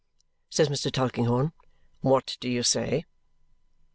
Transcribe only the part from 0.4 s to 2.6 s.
says Mr. Tulkinghorn. "What do